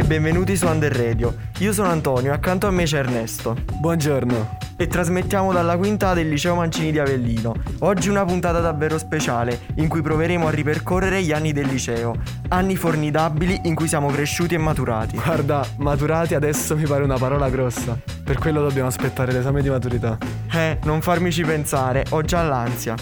[0.00, 1.36] e benvenuti su Under Radio.
[1.58, 3.54] Io sono Antonio, accanto a me c'è Ernesto.
[3.80, 4.56] Buongiorno.
[4.76, 7.54] E trasmettiamo dalla quinta del liceo Mancini di Avellino.
[7.80, 12.14] Oggi una puntata davvero speciale in cui proveremo a ripercorrere gli anni del liceo.
[12.48, 15.16] Anni formidabili in cui siamo cresciuti e maturati.
[15.16, 17.98] Guarda, maturati adesso mi pare una parola grossa.
[18.24, 20.16] Per quello dobbiamo aspettare l'esame di maturità.
[20.50, 22.94] Eh, non farmici pensare, ho già l'ansia.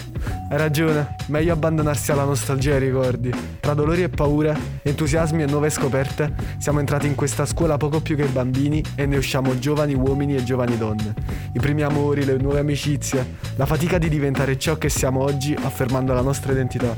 [0.51, 3.31] Hai ragione, meglio abbandonarsi alla nostalgia e ai ricordi.
[3.59, 8.15] Tra dolori e paure, entusiasmi e nuove scoperte, siamo entrati in questa scuola poco più
[8.15, 11.13] che bambini e ne usciamo giovani uomini e giovani donne.
[11.53, 16.13] I primi amori, le nuove amicizie, la fatica di diventare ciò che siamo oggi affermando
[16.13, 16.95] la nostra identità.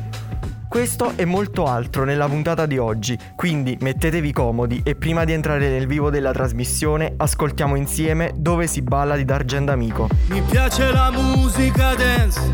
[0.70, 5.68] Questo e molto altro nella puntata di oggi, quindi mettetevi comodi e prima di entrare
[5.68, 10.08] nel vivo della trasmissione ascoltiamo insieme Dove si balla di D'Argent Amico.
[10.30, 12.54] Mi piace la musica dance,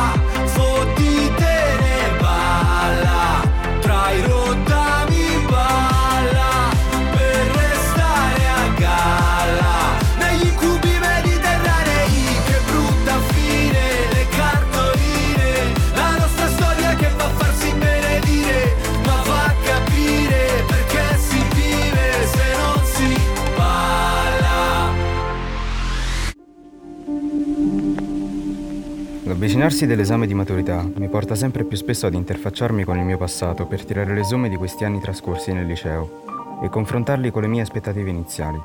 [29.41, 33.65] L'avvicinarsi dell'esame di maturità mi porta sempre più spesso ad interfacciarmi con il mio passato
[33.65, 37.63] per tirare le somme di questi anni trascorsi nel liceo e confrontarli con le mie
[37.63, 38.61] aspettative iniziali.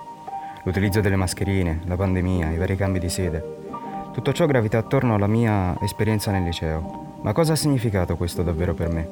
[0.64, 3.42] L'utilizzo delle mascherine, la pandemia, i vari cambi di sede.
[4.12, 7.20] Tutto ciò gravita attorno alla mia esperienza nel liceo.
[7.22, 9.08] Ma cosa ha significato questo davvero per me?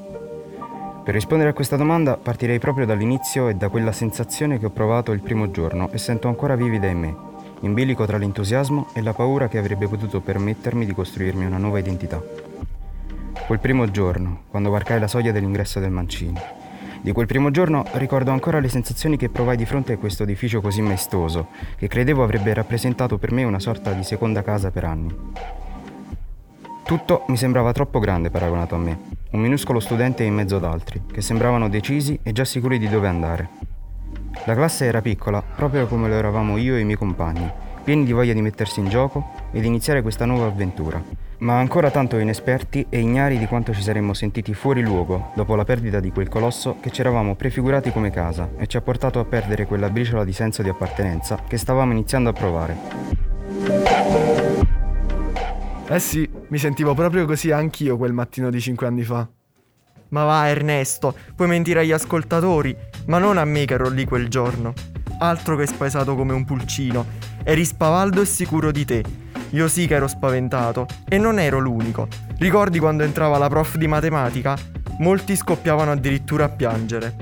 [1.03, 5.13] Per rispondere a questa domanda partirei proprio dall'inizio e da quella sensazione che ho provato
[5.13, 7.33] il primo giorno e sento ancora vivida in me
[7.65, 11.79] in bilico tra l'entusiasmo e la paura che avrebbe potuto permettermi di costruirmi una nuova
[11.79, 12.23] identità.
[13.47, 16.39] Quel primo giorno, quando varcai la soglia dell'ingresso del Mancini.
[17.01, 20.61] Di quel primo giorno ricordo ancora le sensazioni che provai di fronte a questo edificio
[20.61, 25.15] così maestoso, che credevo avrebbe rappresentato per me una sorta di seconda casa per anni.
[26.85, 28.99] Tutto mi sembrava troppo grande paragonato a me,
[29.31, 33.09] un minuscolo studente in mezzo ad altri, che sembravano decisi e già sicuri di dove
[33.09, 33.74] andare.
[34.47, 37.51] La classe era piccola, proprio come lo eravamo io e i miei compagni,
[37.83, 41.03] pieni di voglia di mettersi in gioco e di iniziare questa nuova avventura,
[41.39, 45.65] ma ancora tanto inesperti e ignari di quanto ci saremmo sentiti fuori luogo dopo la
[45.65, 49.25] perdita di quel colosso che ci eravamo prefigurati come casa e ci ha portato a
[49.25, 52.77] perdere quella briciola di senso di appartenenza che stavamo iniziando a provare.
[55.87, 59.29] Eh sì, mi sentivo proprio così anch'io quel mattino di cinque anni fa.
[60.09, 62.75] Ma va Ernesto, puoi mentire agli ascoltatori,
[63.07, 64.73] ma non a me che ero lì quel giorno.
[65.19, 67.07] Altro che spaesato come un pulcino.
[67.43, 69.03] Eri spavaldo e sicuro di te.
[69.51, 70.87] Io sì che ero spaventato.
[71.09, 72.09] E non ero l'unico.
[72.39, 74.57] Ricordi quando entrava la prof di matematica?
[74.99, 77.17] Molti scoppiavano addirittura a piangere.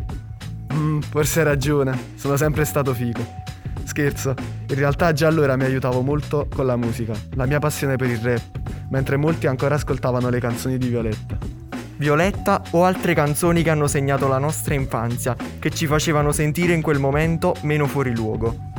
[0.73, 3.41] Mm, forse hai ragione, sono sempre stato figo.
[3.85, 4.35] Scherzo,
[4.69, 8.19] in realtà già allora mi aiutavo molto con la musica, la mia passione per il
[8.19, 11.62] rap, mentre molti ancora ascoltavano le canzoni di Violetta.
[12.03, 16.83] Violetta o altre canzoni che hanno segnato la nostra infanzia, che ci facevano sentire in
[16.83, 18.71] quel momento meno fuori luogo.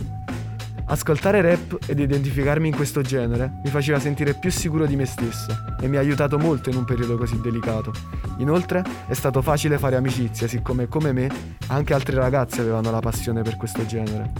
[0.87, 5.55] Ascoltare rap ed identificarmi in questo genere mi faceva sentire più sicuro di me stesso
[5.79, 7.93] e mi ha aiutato molto in un periodo così delicato.
[8.39, 11.29] Inoltre è stato facile fare amicizia, siccome come me
[11.67, 14.31] anche altre ragazze avevano la passione per questo genere.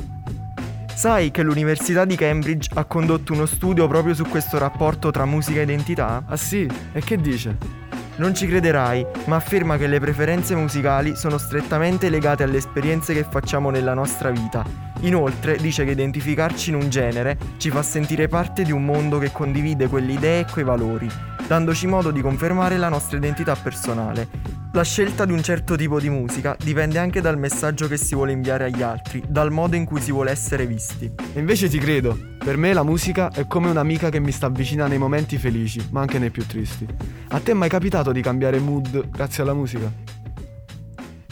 [0.93, 5.61] Sai che l'Università di Cambridge ha condotto uno studio proprio su questo rapporto tra musica
[5.61, 6.25] e identità?
[6.27, 6.69] Ah sì?
[6.91, 7.82] E che dice?
[8.15, 13.25] Non ci crederai, ma afferma che le preferenze musicali sono strettamente legate alle esperienze che
[13.27, 14.63] facciamo nella nostra vita.
[14.99, 19.31] Inoltre dice che identificarci in un genere ci fa sentire parte di un mondo che
[19.31, 21.09] condivide quelle idee e quei valori,
[21.47, 24.27] dandoci modo di confermare la nostra identità personale.
[24.73, 28.31] La scelta di un certo tipo di musica dipende anche dal messaggio che si vuole
[28.31, 31.11] inviare agli altri, dal modo in cui si vuole essere visti.
[31.35, 34.97] Invece ti credo, per me la musica è come un'amica che mi sta vicina nei
[34.97, 36.87] momenti felici, ma anche nei più tristi.
[37.29, 40.12] A te è mai capitato di cambiare mood grazie alla musica?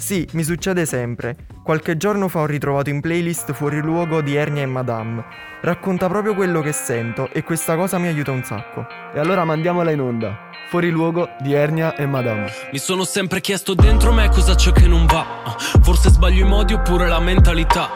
[0.01, 1.35] Sì, mi succede sempre.
[1.63, 5.23] Qualche giorno fa ho ritrovato in playlist Fuori luogo di Ernia e Madame.
[5.61, 8.87] Racconta proprio quello che sento e questa cosa mi aiuta un sacco.
[9.13, 10.49] E allora mandiamola in onda.
[10.69, 12.51] Fuori luogo di Ernia e Madame.
[12.71, 15.55] Mi sono sempre chiesto dentro me cosa c'è che non va.
[15.81, 17.89] Forse sbaglio i modi oppure la mentalità.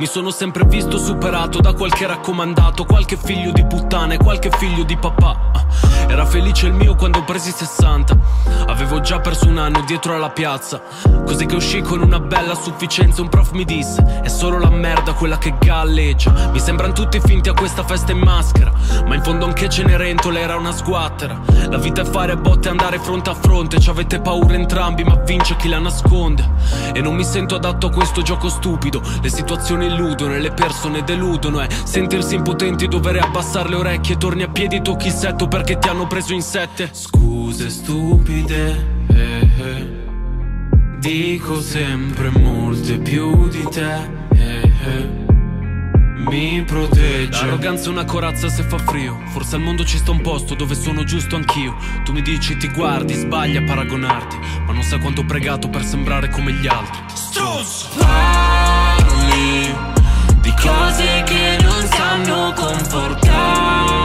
[0.00, 4.82] Mi sono sempre visto superato da qualche raccomandato, qualche figlio di puttana e qualche figlio
[4.82, 6.01] di papà.
[6.12, 8.14] Era felice il mio quando presi 60.
[8.66, 10.82] Avevo già perso un anno dietro alla piazza.
[11.24, 13.22] Così che uscì con una bella sufficienza.
[13.22, 16.50] Un prof mi disse: È solo la merda quella che galleggia.
[16.52, 18.70] Mi sembrano tutti finti a questa festa in maschera.
[19.06, 21.40] Ma in fondo anche Cenerentola era una sguattera.
[21.70, 23.80] La vita è fare botte e andare fronte a fronte.
[23.80, 26.46] Ci avete paura entrambi, ma vince chi la nasconde.
[26.92, 29.00] E non mi sento adatto a questo gioco stupido.
[29.22, 31.62] Le situazioni illudono e le persone deludono.
[31.62, 34.18] E sentirsi impotenti e dover abbassare le orecchie.
[34.18, 36.90] Torni a piedi, tocchi il setto perché ti hanno preso in sette.
[36.92, 39.04] Scuse stupide.
[39.08, 40.00] Eh, eh.
[40.98, 44.20] Dico sempre molte più di te.
[44.34, 45.22] Eh, eh.
[46.28, 50.20] Mi protegge L'arroganza è una corazza se fa frio Forse al mondo ci sta un
[50.20, 54.82] posto dove sono giusto anch'io Tu mi dici ti guardi, sbagli a paragonarti Ma non
[54.82, 57.88] sai quanto ho pregato per sembrare come gli altri Struz!
[57.98, 59.74] Parli
[60.40, 64.01] di cose che non sanno comportarmi Mi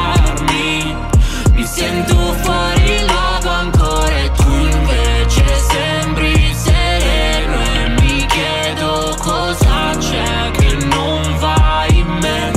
[1.67, 10.73] sento fuori luogo ancora e tu invece sembri sereno E mi chiedo cosa c'è che
[10.85, 12.51] non va in me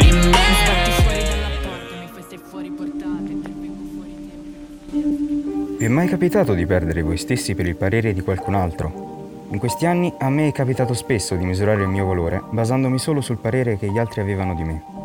[0.00, 5.76] In me fuori dalla porta, fuori portata, intervengo fuori.
[5.78, 9.06] Vi è mai capitato di perdere voi stessi per il parere di qualcun altro?
[9.50, 13.20] In questi anni a me è capitato spesso di misurare il mio valore basandomi solo
[13.20, 14.97] sul parere che gli altri avevano di me.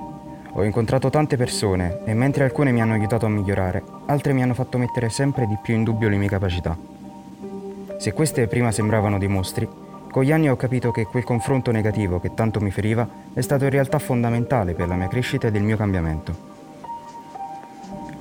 [0.55, 4.53] Ho incontrato tante persone e mentre alcune mi hanno aiutato a migliorare, altre mi hanno
[4.53, 6.77] fatto mettere sempre di più in dubbio le mie capacità.
[7.97, 9.67] Se queste prima sembravano dei mostri,
[10.11, 13.63] con gli anni ho capito che quel confronto negativo che tanto mi feriva è stato
[13.63, 16.51] in realtà fondamentale per la mia crescita e del mio cambiamento.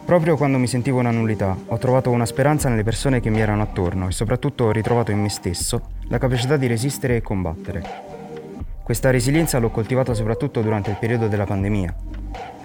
[0.07, 3.61] Proprio quando mi sentivo una nullità, ho trovato una speranza nelle persone che mi erano
[3.61, 7.83] attorno e soprattutto ho ritrovato in me stesso la capacità di resistere e combattere.
[8.83, 11.95] Questa resilienza l'ho coltivata soprattutto durante il periodo della pandemia.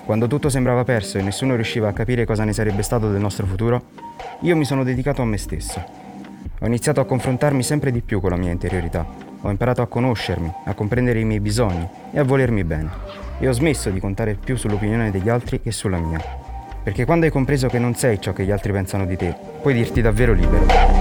[0.08, 3.46] Quando tutto sembrava perso e nessuno riusciva a capire cosa ne sarebbe stato del nostro
[3.46, 3.88] futuro,
[4.40, 5.84] io mi sono dedicato a me stesso.
[6.60, 9.06] Ho iniziato a confrontarmi sempre di più con la mia interiorità.
[9.42, 12.90] Ho imparato a conoscermi, a comprendere i miei bisogni e a volermi bene.
[13.38, 16.24] E ho smesso di contare più sull'opinione degli altri che sulla mia.
[16.82, 19.74] Perché quando hai compreso che non sei ciò che gli altri pensano di te, puoi
[19.74, 20.97] dirti davvero libero.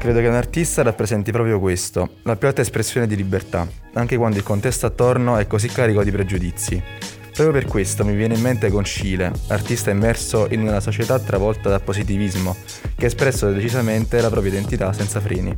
[0.00, 4.38] Credo che un artista rappresenti proprio questo, la più alta espressione di libertà, anche quando
[4.38, 6.82] il contesto attorno è così carico di pregiudizi.
[7.34, 11.82] Proprio per questo mi viene in mente Concile, artista immerso in una società travolta dal
[11.82, 12.56] positivismo,
[12.96, 15.54] che ha espresso decisamente la propria identità senza freni.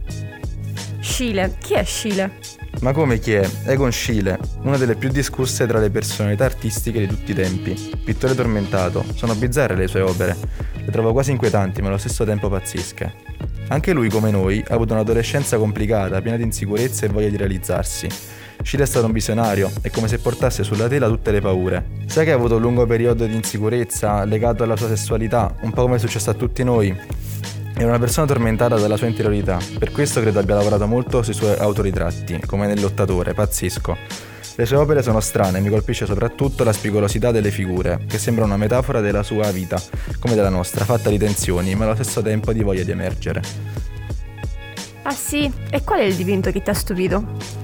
[0.98, 2.32] Scile, chi è Scile?
[2.80, 3.48] Ma come chi è?
[3.66, 8.00] Egon Schiele, una delle più discusse tra le personalità artistiche di tutti i tempi.
[8.04, 10.36] Pittore tormentato, sono bizzarre le sue opere,
[10.84, 13.30] le trovo quasi inquietanti ma allo stesso tempo pazzesche.
[13.68, 18.08] Anche lui, come noi, ha avuto un'adolescenza complicata, piena di insicurezze e voglia di realizzarsi.
[18.62, 21.84] Schiele è stato un visionario, è come se portasse sulla tela tutte le paure.
[22.06, 25.82] Sai che ha avuto un lungo periodo di insicurezza legato alla sua sessualità, un po'
[25.82, 26.96] come è successo a tutti noi,
[27.74, 31.56] è una persona tormentata dalla sua interiorità, per questo credo abbia lavorato molto sui suoi
[31.58, 33.96] autoritratti, come nel lottatore, pazzesco.
[34.54, 38.58] Le sue opere sono strane, mi colpisce soprattutto la spigolosità delle figure, che sembra una
[38.58, 39.80] metafora della sua vita,
[40.18, 43.42] come della nostra, fatta di tensioni, ma allo stesso tempo di voglia di emergere.
[45.04, 47.61] Ah sì, e qual è il dipinto che ti ha stupito?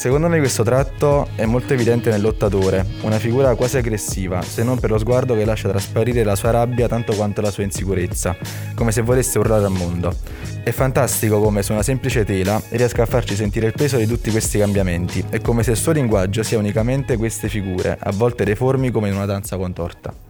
[0.00, 4.80] Secondo me questo tratto è molto evidente nel lottatore, una figura quasi aggressiva, se non
[4.80, 8.34] per lo sguardo che lascia trasparire la sua rabbia tanto quanto la sua insicurezza,
[8.74, 10.16] come se volesse urlare al mondo.
[10.64, 14.30] È fantastico come su una semplice tela riesca a farci sentire il peso di tutti
[14.30, 18.90] questi cambiamenti, è come se il suo linguaggio sia unicamente queste figure, a volte deformi
[18.90, 20.29] come in una danza contorta.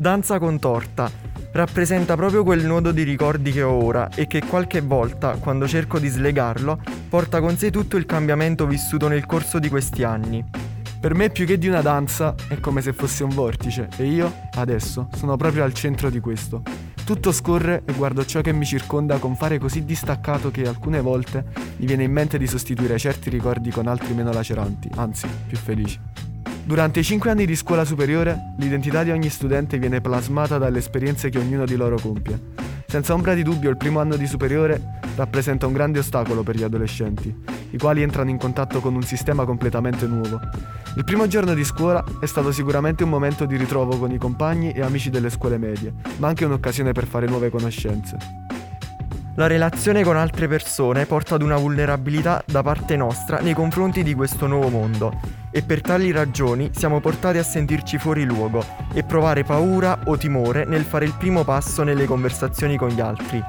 [0.00, 1.10] Danza contorta
[1.50, 5.98] rappresenta proprio quel nodo di ricordi che ho ora e che qualche volta, quando cerco
[5.98, 10.44] di slegarlo, porta con sé tutto il cambiamento vissuto nel corso di questi anni.
[11.00, 14.32] Per me più che di una danza è come se fosse un vortice e io,
[14.54, 16.62] adesso, sono proprio al centro di questo.
[17.04, 21.44] Tutto scorre e guardo ciò che mi circonda con fare così distaccato che alcune volte
[21.78, 25.98] mi viene in mente di sostituire certi ricordi con altri meno laceranti, anzi più felici.
[26.68, 31.30] Durante i cinque anni di scuola superiore, l'identità di ogni studente viene plasmata dalle esperienze
[31.30, 32.38] che ognuno di loro compie.
[32.86, 36.62] Senza ombra di dubbio, il primo anno di superiore rappresenta un grande ostacolo per gli
[36.62, 37.34] adolescenti,
[37.70, 40.38] i quali entrano in contatto con un sistema completamente nuovo.
[40.94, 44.72] Il primo giorno di scuola è stato sicuramente un momento di ritrovo con i compagni
[44.72, 48.18] e amici delle scuole medie, ma anche un'occasione per fare nuove conoscenze.
[49.36, 54.12] La relazione con altre persone porta ad una vulnerabilità da parte nostra nei confronti di
[54.12, 59.44] questo nuovo mondo e per tali ragioni siamo portati a sentirci fuori luogo e provare
[59.44, 63.42] paura o timore nel fare il primo passo nelle conversazioni con gli altri.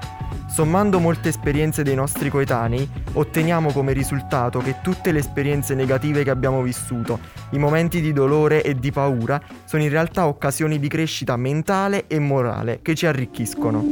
[0.48, 6.32] Sommando molte esperienze dei nostri coetanei, otteniamo come risultato che tutte le esperienze negative che
[6.32, 7.20] abbiamo vissuto,
[7.52, 12.20] i momenti di dolore e di paura, sono in realtà occasioni di crescita mentale e
[12.20, 13.86] morale che ci arricchiscono.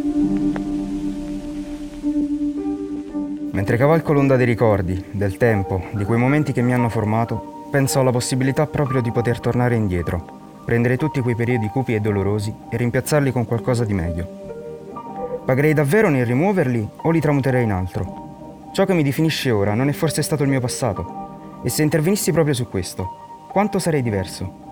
[3.52, 8.00] Mentre cavalco l'onda dei ricordi, del tempo, di quei momenti che mi hanno formato, penso
[8.00, 12.78] alla possibilità proprio di poter tornare indietro, prendere tutti quei periodi cupi e dolorosi e
[12.78, 15.42] rimpiazzarli con qualcosa di meglio.
[15.46, 18.70] Pagherei davvero nel rimuoverli o li tramuterei in altro?
[18.74, 21.60] Ciò che mi definisce ora non è forse stato il mio passato?
[21.64, 24.66] E se intervenissi proprio su questo, quanto sarei diverso?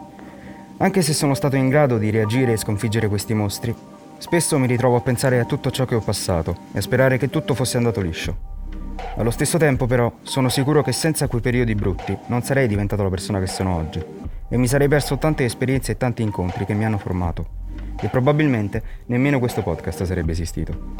[0.78, 3.74] Anche se sono stato in grado di reagire e sconfiggere questi mostri,
[4.18, 7.30] spesso mi ritrovo a pensare a tutto ciò che ho passato e a sperare che
[7.30, 8.55] tutto fosse andato liscio.
[9.18, 13.10] Allo stesso tempo, però, sono sicuro che senza quei periodi brutti non sarei diventato la
[13.10, 14.04] persona che sono oggi
[14.48, 17.64] e mi sarei perso tante esperienze e tanti incontri che mi hanno formato
[18.02, 20.94] e probabilmente nemmeno questo podcast sarebbe esistito.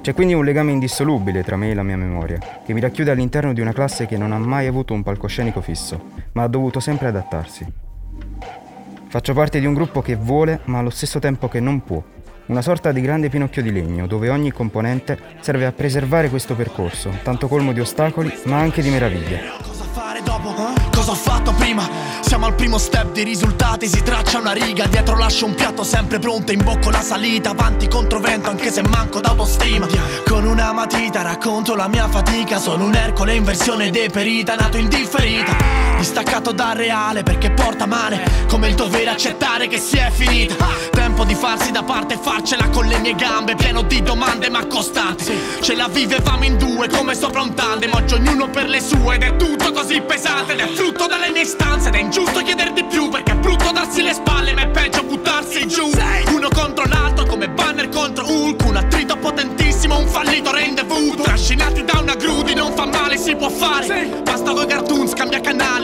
[0.00, 3.52] C'è quindi un legame indissolubile tra me e la mia memoria, che mi racchiude all'interno
[3.52, 6.00] di una classe che non ha mai avuto un palcoscenico fisso,
[6.32, 7.66] ma ha dovuto sempre adattarsi.
[9.08, 12.02] Faccio parte di un gruppo che vuole, ma allo stesso tempo che non può,
[12.48, 17.10] una sorta di grande pinocchio di legno dove ogni componente serve a preservare questo percorso,
[17.22, 19.76] tanto colmo di ostacoli ma anche di meraviglie.
[20.24, 20.52] Dopo?
[20.90, 21.88] Cosa ho fatto prima?
[22.20, 26.18] Siamo al primo step dei risultati, si traccia una riga, dietro lascio un piatto sempre
[26.18, 29.86] pronto, in bocco la salita, avanti contro vento anche se manco d'autostima.
[30.38, 34.88] Con una matita racconto la mia fatica, sono un Ercole in versione deperita, nato in
[34.88, 35.56] differita,
[35.96, 40.54] distaccato dal reale perché porta male, come il dovere accettare che si è finita.
[40.92, 44.64] Tempo di farsi da parte e farcela con le mie gambe, pieno di domande ma
[44.66, 45.36] costanti.
[45.60, 49.24] Ce la vivevamo in due come sopra un tandem, oggi ognuno per le sue ed
[49.24, 50.52] è tutto così pesante.
[50.52, 53.72] Ed è frutto dalle mie stanze ed è ingiusto chiedere di più perché è brutto
[53.72, 54.52] darsi le spalle.
[54.52, 54.67] Ma è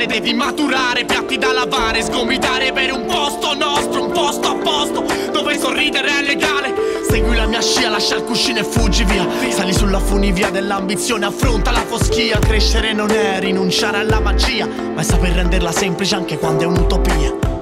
[0.04, 5.04] canale, devi maturare, piatti da lavare, sgomitare per un posto nostro, un posto a posto,
[5.32, 6.74] dove sorridere è legale.
[7.08, 9.26] Segui la mia scia, lascia il cuscino e fuggi via.
[9.50, 12.38] Sali sulla funivia dell'ambizione, affronta la foschia.
[12.38, 17.52] Crescere non è rinunciare alla magia, ma è saper renderla semplice anche quando è un'utopia.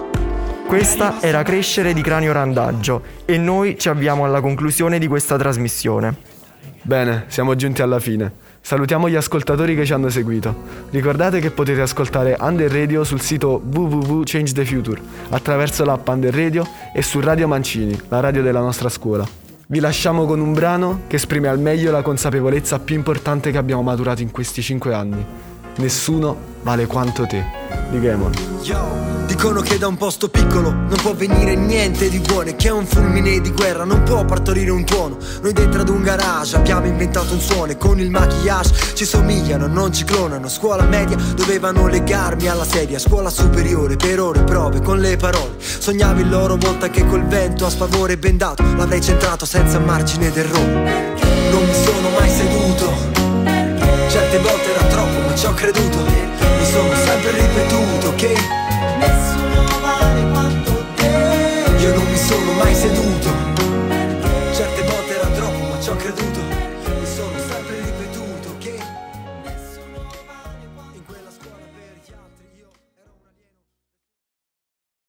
[0.66, 6.16] Questa era Crescere di Cranio Randaggio e noi ci avviamo alla conclusione di questa trasmissione.
[6.80, 8.32] Bene, siamo giunti alla fine.
[8.64, 10.54] Salutiamo gli ascoltatori che ci hanno seguito.
[10.90, 15.00] Ricordate che potete ascoltare Under Radio sul sito www.change the future
[15.30, 16.64] attraverso l'app Under Radio
[16.94, 19.26] e su Radio Mancini, la radio della nostra scuola.
[19.66, 23.82] Vi lasciamo con un brano che esprime al meglio la consapevolezza più importante che abbiamo
[23.82, 25.26] maturato in questi cinque anni.
[25.76, 27.44] Nessuno vale quanto te.
[27.90, 28.32] Di Gamon.
[29.26, 33.40] Dicono che da un posto piccolo non può venire niente di buono che un fulmine
[33.40, 35.16] di guerra non può partorire un tuono.
[35.40, 39.66] Noi dentro ad un garage abbiamo inventato un suono e con il maquillage ci somigliano,
[39.66, 40.48] non ci clonano.
[40.48, 45.56] Scuola media dovevano legarmi alla sedia, scuola superiore per ore prove con le parole.
[45.58, 51.14] Sognavo il loro volta che col vento a sfavore bendato l'avrei centrato senza margine d'errore.
[51.50, 53.20] Non mi sono mai seduto.
[54.08, 55.98] Certe volte era troppo, ci ho creduto.
[56.04, 58.34] Mi sono sempre ripetuto che